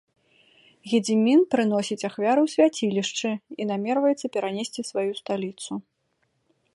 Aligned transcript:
Гедзімін 0.91 1.39
прыносіць 1.55 2.07
ахвяры 2.09 2.39
ў 2.45 2.53
свяцілішчы 2.53 3.29
і 3.61 3.69
намерваецца 3.73 4.25
перанесці 4.39 4.81
сваю 4.91 5.07
сталіцу. 5.21 5.71